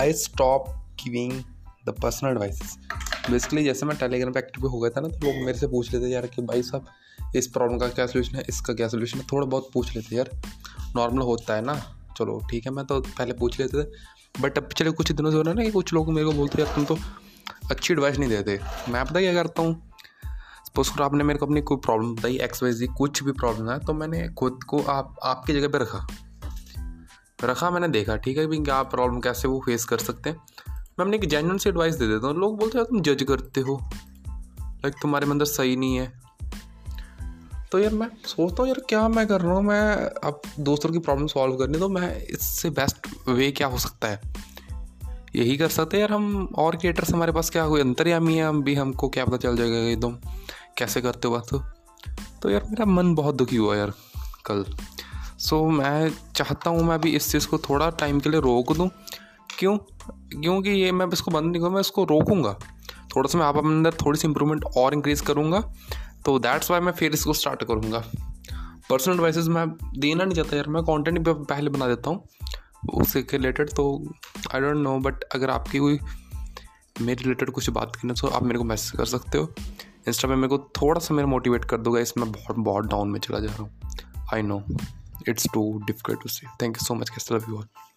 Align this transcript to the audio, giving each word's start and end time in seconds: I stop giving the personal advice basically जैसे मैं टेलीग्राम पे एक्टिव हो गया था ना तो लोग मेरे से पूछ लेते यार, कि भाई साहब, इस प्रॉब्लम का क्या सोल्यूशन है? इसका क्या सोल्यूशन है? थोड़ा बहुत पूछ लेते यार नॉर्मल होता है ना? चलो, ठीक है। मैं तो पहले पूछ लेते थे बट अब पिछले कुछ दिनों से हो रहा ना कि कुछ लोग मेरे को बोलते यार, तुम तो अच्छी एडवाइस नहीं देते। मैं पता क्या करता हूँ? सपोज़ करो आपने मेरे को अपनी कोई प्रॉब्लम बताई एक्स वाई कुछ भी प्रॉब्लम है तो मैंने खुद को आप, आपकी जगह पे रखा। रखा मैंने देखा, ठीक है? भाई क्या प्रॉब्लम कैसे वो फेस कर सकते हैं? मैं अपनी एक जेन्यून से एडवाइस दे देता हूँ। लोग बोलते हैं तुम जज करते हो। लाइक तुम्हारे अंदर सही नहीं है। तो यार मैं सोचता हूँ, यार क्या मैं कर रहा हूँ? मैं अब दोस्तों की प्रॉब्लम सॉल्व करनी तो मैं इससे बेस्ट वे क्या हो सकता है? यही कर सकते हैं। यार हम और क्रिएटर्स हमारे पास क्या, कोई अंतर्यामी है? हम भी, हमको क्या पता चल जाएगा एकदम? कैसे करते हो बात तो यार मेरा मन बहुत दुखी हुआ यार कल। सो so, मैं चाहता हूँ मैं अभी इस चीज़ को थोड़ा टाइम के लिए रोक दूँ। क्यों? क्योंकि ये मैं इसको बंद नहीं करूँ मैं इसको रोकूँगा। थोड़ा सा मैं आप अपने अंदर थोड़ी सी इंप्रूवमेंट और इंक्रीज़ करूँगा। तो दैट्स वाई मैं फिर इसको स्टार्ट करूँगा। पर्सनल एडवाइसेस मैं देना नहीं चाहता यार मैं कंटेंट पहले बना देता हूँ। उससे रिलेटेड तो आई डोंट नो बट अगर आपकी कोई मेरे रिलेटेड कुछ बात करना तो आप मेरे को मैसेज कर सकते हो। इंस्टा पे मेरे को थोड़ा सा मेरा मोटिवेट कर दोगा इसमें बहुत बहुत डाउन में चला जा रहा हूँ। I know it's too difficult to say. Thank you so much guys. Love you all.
I 0.00 0.12
stop 0.12 0.68
giving 1.04 1.32
the 1.86 1.94
personal 2.02 2.30
advice 2.30 2.60
basically 3.30 3.64
जैसे 3.64 3.86
मैं 3.86 3.96
टेलीग्राम 3.96 4.32
पे 4.32 4.40
एक्टिव 4.40 4.66
हो 4.66 4.80
गया 4.80 4.90
था 4.90 5.00
ना 5.00 5.08
तो 5.08 5.26
लोग 5.26 5.44
मेरे 5.46 5.58
से 5.58 5.66
पूछ 5.66 5.92
लेते 5.92 6.06
यार, 6.06 6.26
कि 6.26 6.42
भाई 6.42 6.62
साहब, 6.62 6.86
इस 7.36 7.46
प्रॉब्लम 7.46 7.78
का 7.78 7.88
क्या 7.88 8.06
सोल्यूशन 8.06 8.36
है? 8.36 8.44
इसका 8.48 8.74
क्या 8.74 8.88
सोल्यूशन 8.88 9.18
है? 9.18 9.26
थोड़ा 9.32 9.46
बहुत 9.46 9.70
पूछ 9.74 9.94
लेते 9.96 10.16
यार 10.16 10.30
नॉर्मल 10.96 11.22
होता 11.22 11.54
है 11.54 11.64
ना? 11.64 11.74
चलो, 12.18 12.40
ठीक 12.50 12.66
है। 12.66 12.72
मैं 12.72 12.84
तो 12.86 13.00
पहले 13.00 13.32
पूछ 13.32 13.60
लेते 13.60 13.82
थे 13.82 14.40
बट 14.40 14.58
अब 14.58 14.64
पिछले 14.64 14.90
कुछ 14.90 15.12
दिनों 15.12 15.30
से 15.30 15.36
हो 15.36 15.42
रहा 15.42 15.54
ना 15.54 15.64
कि 15.64 15.70
कुछ 15.70 15.92
लोग 15.94 16.12
मेरे 16.12 16.26
को 16.26 16.32
बोलते 16.32 16.62
यार, 16.62 16.74
तुम 16.74 16.84
तो 16.84 16.96
अच्छी 17.70 17.94
एडवाइस 17.94 18.18
नहीं 18.18 18.28
देते। 18.28 18.58
मैं 18.92 19.04
पता 19.04 19.20
क्या 19.20 19.34
करता 19.34 19.62
हूँ? 19.62 19.74
सपोज़ 20.66 20.92
करो 20.94 21.04
आपने 21.04 21.24
मेरे 21.24 21.38
को 21.38 21.46
अपनी 21.46 21.60
कोई 21.60 21.76
प्रॉब्लम 21.76 22.14
बताई 22.14 22.36
एक्स 22.38 22.62
वाई 22.62 22.86
कुछ 22.98 23.22
भी 23.22 23.32
प्रॉब्लम 23.32 23.70
है 23.70 23.78
तो 23.78 23.92
मैंने 23.92 24.28
खुद 24.28 24.64
को 24.64 24.82
आप, 24.82 25.16
आपकी 25.22 25.52
जगह 25.52 25.68
पे 25.68 25.78
रखा। 25.78 26.06
रखा 27.44 27.70
मैंने 27.70 27.88
देखा, 27.88 28.16
ठीक 28.16 28.38
है? 28.38 28.46
भाई 28.46 28.58
क्या 28.58 28.82
प्रॉब्लम 28.82 29.20
कैसे 29.20 29.48
वो 29.48 29.62
फेस 29.66 29.84
कर 29.84 29.98
सकते 29.98 30.30
हैं? 30.30 30.36
मैं 30.68 31.04
अपनी 31.04 31.16
एक 31.16 31.24
जेन्यून 31.24 31.58
से 31.58 31.70
एडवाइस 31.70 31.94
दे 31.94 32.06
देता 32.06 32.26
हूँ। 32.26 32.36
लोग 32.36 32.58
बोलते 32.58 32.78
हैं 32.78 32.86
तुम 32.86 33.00
जज 33.00 33.22
करते 33.22 33.60
हो। 33.60 33.80
लाइक 34.58 34.94
तुम्हारे 35.02 35.30
अंदर 35.30 35.44
सही 35.44 35.76
नहीं 35.76 35.96
है। 35.96 36.12
तो 37.72 37.78
यार 37.78 37.92
मैं 37.94 38.08
सोचता 38.26 38.62
हूँ, 38.62 38.68
यार 38.68 38.82
क्या 38.88 39.08
मैं 39.08 39.26
कर 39.26 39.40
रहा 39.40 39.52
हूँ? 39.52 39.62
मैं 39.62 39.96
अब 40.24 40.40
दोस्तों 40.60 40.90
की 40.90 40.98
प्रॉब्लम 40.98 41.26
सॉल्व 41.26 41.56
करनी 41.56 41.78
तो 41.78 41.88
मैं 41.88 42.22
इससे 42.22 42.70
बेस्ट 42.70 43.28
वे 43.28 43.50
क्या 43.50 43.66
हो 43.66 43.78
सकता 43.78 44.08
है? 44.08 44.20
यही 45.36 45.56
कर 45.56 45.68
सकते 45.68 45.96
हैं। 45.96 46.02
यार 46.02 46.12
हम 46.12 46.48
और 46.56 46.76
क्रिएटर्स 46.76 47.12
हमारे 47.12 47.32
पास 47.32 47.50
क्या, 47.50 47.68
कोई 47.68 47.80
अंतर्यामी 47.80 48.34
है? 48.34 48.44
हम 48.44 48.62
भी, 48.62 48.74
हमको 48.74 49.08
क्या 49.08 49.24
पता 49.24 49.36
चल 49.36 49.56
जाएगा 49.56 49.76
एकदम? 49.76 50.16
कैसे 50.78 51.00
करते 51.00 51.28
हो 51.28 51.34
बात 51.34 51.62
तो 52.42 52.50
यार 52.50 52.64
मेरा 52.64 52.84
मन 52.84 53.14
बहुत 53.14 53.34
दुखी 53.34 53.56
हुआ 53.56 53.76
यार 53.76 53.92
कल। 54.46 54.64
सो 55.42 55.56
so, 55.56 55.78
मैं 55.78 56.12
चाहता 56.34 56.70
हूँ 56.70 56.82
मैं 56.84 56.94
अभी 56.94 57.10
इस 57.10 57.30
चीज़ 57.32 57.46
को 57.48 57.58
थोड़ा 57.58 57.88
टाइम 57.90 58.20
के 58.20 58.30
लिए 58.30 58.40
रोक 58.40 58.72
दूँ। 58.72 58.88
क्यों? 59.58 59.76
क्योंकि 59.76 60.70
ये 60.70 60.92
मैं 60.92 61.06
इसको 61.12 61.30
बंद 61.30 61.50
नहीं 61.52 61.62
करूँ 61.62 61.72
मैं 61.72 61.80
इसको 61.80 62.04
रोकूँगा। 62.04 62.52
थोड़ा 63.16 63.28
सा 63.28 63.38
मैं 63.38 63.46
आप 63.46 63.56
अपने 63.56 63.70
अंदर 63.70 63.94
थोड़ी 63.94 64.18
सी 64.18 64.28
इंप्रूवमेंट 64.28 64.64
और 64.76 64.94
इंक्रीज़ 64.94 65.22
करूँगा। 65.22 65.60
तो 66.26 66.38
दैट्स 66.38 66.70
वाई 66.70 66.80
मैं 66.80 66.92
फिर 66.92 67.12
इसको 67.12 67.32
स्टार्ट 67.32 67.64
करूँगा। 67.64 68.04
पर्सनल 68.90 69.14
एडवाइसेस 69.14 69.48
मैं 69.48 69.68
देना 69.98 70.24
नहीं 70.24 70.34
चाहता 70.34 70.56
यार 70.56 70.68
मैं 70.68 70.82
कंटेंट 70.82 71.28
पहले 71.28 71.70
बना 71.70 71.88
देता 71.88 72.10
हूँ। 72.10 72.28
उससे 72.94 73.26
रिलेटेड 73.32 73.70
तो 73.70 73.84
आई 74.54 74.60
डोंट 74.60 74.76
नो 74.76 74.98
बट 75.00 75.24
अगर 75.24 75.50
आपकी 75.50 75.78
कोई 75.78 75.98
मेरे 77.00 77.22
रिलेटेड 77.22 77.50
कुछ 77.50 77.70
बात 77.70 77.96
करना 77.96 78.14
तो 78.14 78.28
आप 78.28 78.42
मेरे 78.42 78.58
को 78.58 78.64
मैसेज 78.64 78.98
कर 78.98 79.04
सकते 79.04 79.38
हो। 79.38 79.52
इंस्टा 80.08 80.28
पे 80.28 80.34
मेरे 80.34 80.48
को 80.48 80.58
थोड़ा 80.80 81.00
सा 81.00 81.14
मेरा 81.14 81.28
मोटिवेट 81.28 81.64
कर 81.64 81.78
दोगा 81.78 82.00
इसमें 82.00 82.32
बहुत 82.32 82.56
बहुत 82.58 82.86
डाउन 82.86 83.08
में 83.08 83.20
चला 83.20 83.38
जा 83.38 83.46
रहा 83.46 83.62
हूँ। 83.62 83.80
I 84.34 84.42
know 84.42 84.62
it's 85.28 85.46
too 85.48 85.80
difficult 85.86 86.22
to 86.22 86.28
say. 86.28 86.46
Thank 86.58 86.76
you 86.76 86.84
so 86.84 86.94
much 86.94 87.10
guys. 87.10 87.30
Love 87.30 87.46
you 87.48 87.56
all. 87.56 87.91